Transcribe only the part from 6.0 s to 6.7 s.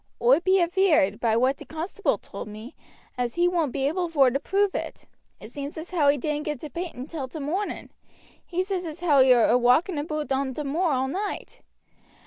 he didn't get